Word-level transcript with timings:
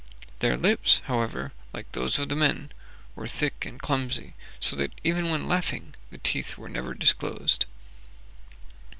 Their 0.39 0.57
lips, 0.57 0.99
however, 1.05 1.51
like 1.73 1.91
those 1.91 2.17
of 2.17 2.27
the 2.29 2.35
men, 2.35 2.71
were 3.15 3.27
thick 3.27 3.67
and 3.67 3.79
clumsy, 3.79 4.33
so 4.59 4.75
that, 4.77 4.93
even 5.03 5.29
when 5.29 5.47
laughing, 5.47 5.93
the 6.09 6.17
teeth 6.17 6.57
were 6.57 6.69
never 6.69 6.95
disclosed. 6.95 7.67